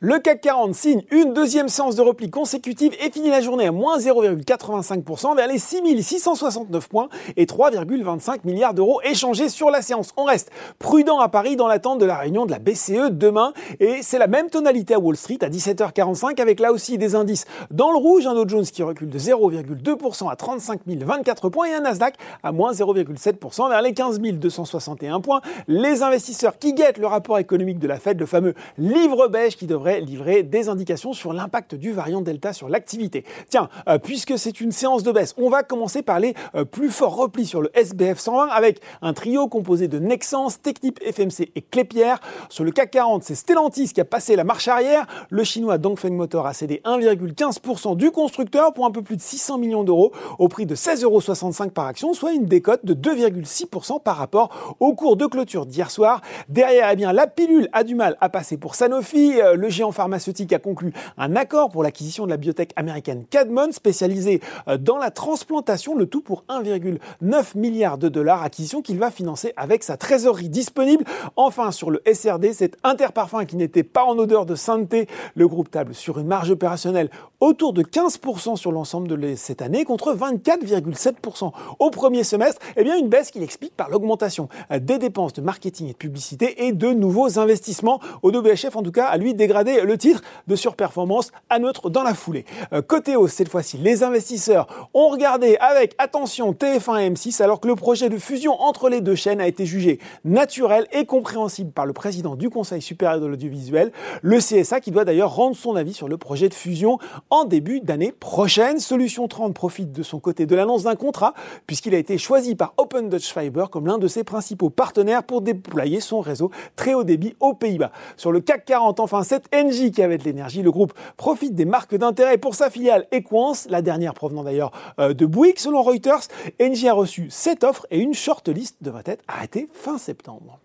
Le 0.00 0.20
CAC 0.20 0.42
40 0.42 0.76
signe 0.76 1.02
une 1.10 1.34
deuxième 1.34 1.68
séance 1.68 1.96
de 1.96 2.02
repli 2.02 2.30
consécutive 2.30 2.92
et 3.04 3.10
finit 3.10 3.30
la 3.30 3.40
journée 3.40 3.66
à 3.66 3.72
moins 3.72 3.98
0,85% 3.98 5.34
vers 5.34 5.48
les 5.48 5.58
6669 5.58 6.88
points 6.88 7.08
et 7.36 7.46
3,25 7.46 8.42
milliards 8.44 8.74
d'euros 8.74 9.00
échangés 9.02 9.48
sur 9.48 9.70
la 9.70 9.82
séance. 9.82 10.12
On 10.16 10.22
reste 10.22 10.52
prudent 10.78 11.18
à 11.18 11.28
Paris 11.28 11.56
dans 11.56 11.66
l'attente 11.66 11.98
de 11.98 12.04
la 12.04 12.16
réunion 12.16 12.46
de 12.46 12.52
la 12.52 12.60
BCE 12.60 13.10
demain 13.10 13.52
et 13.80 13.98
c'est 14.02 14.20
la 14.20 14.28
même 14.28 14.50
tonalité 14.50 14.94
à 14.94 15.00
Wall 15.00 15.16
Street 15.16 15.38
à 15.40 15.48
17h45 15.48 16.40
avec 16.40 16.60
là 16.60 16.70
aussi 16.70 16.96
des 16.96 17.16
indices 17.16 17.46
dans 17.72 17.90
le 17.90 17.98
rouge, 17.98 18.24
un 18.28 18.34
Dow 18.34 18.46
Jones 18.46 18.66
qui 18.66 18.84
recule 18.84 19.10
de 19.10 19.18
0,2% 19.18 20.30
à 20.30 20.36
35 20.36 20.82
024 20.86 21.48
points 21.48 21.70
et 21.70 21.74
un 21.74 21.80
Nasdaq 21.80 22.14
à 22.44 22.52
moins 22.52 22.70
0,7% 22.70 23.68
vers 23.68 23.82
les 23.82 23.94
15 23.94 24.20
261 24.20 25.20
points. 25.20 25.40
Les 25.66 26.04
investisseurs 26.04 26.56
qui 26.56 26.72
guettent 26.72 26.98
le 26.98 27.08
rapport 27.08 27.40
économique 27.40 27.80
de 27.80 27.88
la 27.88 27.98
Fed, 27.98 28.20
le 28.20 28.26
fameux 28.26 28.54
livre 28.78 29.26
beige 29.26 29.56
qui 29.56 29.66
devrait 29.66 29.87
livrer 29.96 30.42
des 30.42 30.68
indications 30.68 31.12
sur 31.12 31.32
l'impact 31.32 31.74
du 31.74 31.92
variant 31.92 32.20
Delta 32.20 32.52
sur 32.52 32.68
l'activité. 32.68 33.24
Tiens, 33.48 33.68
euh, 33.88 33.98
puisque 33.98 34.38
c'est 34.38 34.60
une 34.60 34.72
séance 34.72 35.02
de 35.02 35.12
baisse, 35.12 35.34
on 35.38 35.48
va 35.48 35.62
commencer 35.62 36.02
par 36.02 36.20
les 36.20 36.34
euh, 36.54 36.64
plus 36.64 36.90
forts 36.90 37.16
replis 37.16 37.46
sur 37.46 37.60
le 37.60 37.70
SBF 37.74 38.18
120 38.18 38.48
avec 38.48 38.80
un 39.02 39.12
trio 39.12 39.48
composé 39.48 39.88
de 39.88 39.98
Nexans, 39.98 40.50
Technip, 40.62 40.98
FMC 41.02 41.50
et 41.54 41.62
Clépierre. 41.62 42.20
Sur 42.48 42.64
le 42.64 42.70
CAC 42.70 42.90
40, 42.90 43.22
c'est 43.24 43.34
Stellantis 43.34 43.92
qui 43.92 44.00
a 44.00 44.04
passé 44.04 44.36
la 44.36 44.44
marche 44.44 44.68
arrière. 44.68 45.06
Le 45.30 45.44
chinois 45.44 45.78
Dongfeng 45.78 46.12
Motor 46.12 46.46
a 46.46 46.52
cédé 46.52 46.80
1,15% 46.84 47.96
du 47.96 48.10
constructeur 48.10 48.72
pour 48.72 48.86
un 48.86 48.90
peu 48.90 49.02
plus 49.02 49.16
de 49.16 49.22
600 49.22 49.58
millions 49.58 49.84
d'euros 49.84 50.12
au 50.38 50.48
prix 50.48 50.66
de 50.66 50.74
16,65 50.74 51.04
euros 51.04 51.70
par 51.70 51.86
action, 51.86 52.14
soit 52.14 52.32
une 52.32 52.46
décote 52.46 52.84
de 52.84 52.94
2,6% 52.94 54.02
par 54.02 54.16
rapport 54.16 54.76
au 54.80 54.94
cours 54.94 55.16
de 55.16 55.26
clôture 55.26 55.66
d'hier 55.66 55.90
soir. 55.90 56.20
Derrière, 56.48 56.88
eh 56.92 56.96
bien, 56.96 57.12
la 57.12 57.26
pilule 57.26 57.68
a 57.72 57.84
du 57.84 57.94
mal 57.94 58.16
à 58.20 58.28
passer 58.28 58.56
pour 58.56 58.74
Sanofi. 58.74 59.40
Euh, 59.40 59.56
géant 59.78 59.92
pharmaceutique 59.92 60.52
a 60.52 60.58
conclu 60.58 60.92
un 61.18 61.36
accord 61.36 61.68
pour 61.68 61.84
l'acquisition 61.84 62.24
de 62.24 62.30
la 62.30 62.36
biotech 62.36 62.72
américaine 62.74 63.24
Cadmon, 63.30 63.70
spécialisée 63.70 64.40
euh, 64.66 64.76
dans 64.76 64.96
la 64.96 65.12
transplantation, 65.12 65.94
le 65.94 66.06
tout 66.06 66.20
pour 66.20 66.42
1,9 66.48 67.56
milliard 67.56 67.96
de 67.96 68.08
dollars, 68.08 68.42
acquisition 68.42 68.82
qu'il 68.82 68.98
va 68.98 69.12
financer 69.12 69.52
avec 69.56 69.84
sa 69.84 69.96
trésorerie 69.96 70.48
disponible. 70.48 71.04
Enfin, 71.36 71.70
sur 71.70 71.92
le 71.92 72.02
SRD, 72.12 72.54
c'est 72.54 72.76
Interparfum 72.82 73.46
qui 73.46 73.54
n'était 73.54 73.84
pas 73.84 74.02
en 74.02 74.18
odeur 74.18 74.46
de 74.46 74.56
sainteté. 74.56 75.06
Le 75.36 75.46
groupe 75.46 75.70
table 75.70 75.94
sur 75.94 76.18
une 76.18 76.26
marge 76.26 76.50
opérationnelle 76.50 77.08
autour 77.38 77.72
de 77.72 77.84
15% 77.84 78.56
sur 78.56 78.72
l'ensemble 78.72 79.06
de 79.06 79.34
cette 79.36 79.62
année 79.62 79.84
contre 79.84 80.12
24,7% 80.12 81.52
au 81.78 81.90
premier 81.90 82.24
semestre. 82.24 82.60
Eh 82.76 82.82
bien, 82.82 82.98
une 82.98 83.08
baisse 83.08 83.30
qu'il 83.30 83.44
explique 83.44 83.76
par 83.76 83.90
l'augmentation 83.90 84.48
euh, 84.72 84.80
des 84.80 84.98
dépenses 84.98 85.34
de 85.34 85.40
marketing 85.40 85.86
et 85.86 85.92
de 85.92 85.96
publicité 85.96 86.66
et 86.66 86.72
de 86.72 86.88
nouveaux 86.88 87.38
investissements. 87.38 88.00
Au 88.22 88.32
WHF, 88.32 88.74
en 88.74 88.82
tout 88.82 88.90
cas, 88.90 89.06
à 89.06 89.16
lui 89.18 89.34
le 89.76 89.98
titre 89.98 90.22
de 90.46 90.56
surperformance 90.56 91.30
à 91.50 91.58
neutre 91.58 91.90
dans 91.90 92.02
la 92.02 92.14
foulée. 92.14 92.44
Euh, 92.72 92.82
côté 92.82 93.16
hausse, 93.16 93.32
cette 93.32 93.48
fois-ci, 93.48 93.78
les 93.78 94.02
investisseurs 94.02 94.88
ont 94.94 95.08
regardé 95.08 95.56
avec 95.60 95.94
attention 95.98 96.52
TF1 96.52 97.00
et 97.00 97.10
M6 97.10 97.42
alors 97.42 97.60
que 97.60 97.68
le 97.68 97.76
projet 97.76 98.08
de 98.08 98.18
fusion 98.18 98.60
entre 98.60 98.88
les 98.88 99.00
deux 99.00 99.14
chaînes 99.14 99.40
a 99.40 99.46
été 99.46 99.66
jugé 99.66 99.98
naturel 100.24 100.86
et 100.92 101.04
compréhensible 101.04 101.70
par 101.72 101.86
le 101.86 101.92
président 101.92 102.36
du 102.36 102.50
Conseil 102.50 102.82
supérieur 102.82 103.20
de 103.20 103.26
l'audiovisuel, 103.26 103.92
le 104.22 104.38
CSA 104.38 104.80
qui 104.80 104.90
doit 104.90 105.04
d'ailleurs 105.04 105.34
rendre 105.34 105.56
son 105.56 105.76
avis 105.76 105.94
sur 105.94 106.08
le 106.08 106.16
projet 106.16 106.48
de 106.48 106.54
fusion 106.54 106.98
en 107.30 107.44
début 107.44 107.80
d'année 107.80 108.12
prochaine. 108.12 108.78
Solution 108.78 109.28
30 109.28 109.54
profite 109.54 109.92
de 109.92 110.02
son 110.02 110.20
côté 110.20 110.46
de 110.46 110.56
l'annonce 110.56 110.84
d'un 110.84 110.96
contrat 110.96 111.34
puisqu'il 111.66 111.94
a 111.94 111.98
été 111.98 112.18
choisi 112.18 112.54
par 112.54 112.74
Open 112.76 113.08
Dutch 113.08 113.32
Fiber 113.32 113.66
comme 113.70 113.86
l'un 113.86 113.98
de 113.98 114.08
ses 114.08 114.24
principaux 114.24 114.70
partenaires 114.70 115.22
pour 115.22 115.42
déployer 115.42 116.00
son 116.00 116.20
réseau 116.20 116.50
très 116.76 116.94
haut 116.94 117.04
débit 117.04 117.34
aux 117.40 117.54
Pays-Bas. 117.54 117.92
Sur 118.16 118.32
le 118.32 118.40
CAC 118.40 118.64
40, 118.64 119.00
enfin, 119.00 119.22
cette 119.22 119.46
Engie 119.58 119.90
qui 119.90 120.02
avait 120.02 120.18
de 120.18 120.24
l'énergie. 120.24 120.62
Le 120.62 120.70
groupe 120.70 120.92
profite 121.16 121.54
des 121.54 121.64
marques 121.64 121.94
d'intérêt 121.94 122.38
pour 122.38 122.54
sa 122.54 122.70
filiale 122.70 123.06
Equance, 123.12 123.66
la 123.68 123.82
dernière 123.82 124.14
provenant 124.14 124.44
d'ailleurs 124.44 124.72
euh, 124.98 125.14
de 125.14 125.26
Bouygues. 125.26 125.58
Selon 125.58 125.82
Reuters, 125.82 126.28
Engie 126.60 126.88
a 126.88 126.92
reçu 126.92 127.26
cette 127.30 127.64
offre 127.64 127.86
et 127.90 127.98
une 127.98 128.14
shortlist 128.14 128.76
devrait 128.80 129.02
être 129.06 129.24
arrêtée 129.26 129.68
fin 129.72 129.98
septembre. 129.98 130.58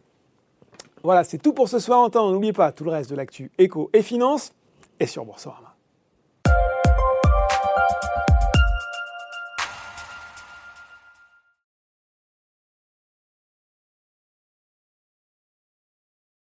Voilà, 1.04 1.24
c'est 1.24 1.38
tout 1.38 1.54
pour 1.54 1.68
ce 1.68 1.80
soir. 1.80 2.10
N'oubliez 2.14 2.54
pas 2.54 2.72
tout 2.72 2.84
le 2.84 2.92
reste 2.92 3.10
de 3.10 3.16
l'actu 3.16 3.52
éco 3.58 3.90
et 3.94 4.02
finance 4.02 4.54
et 5.00 5.06
sur 5.06 5.26
Boursorama. 5.26 5.73